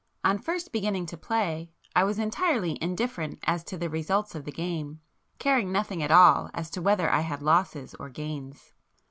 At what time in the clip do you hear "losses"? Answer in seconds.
7.43-7.93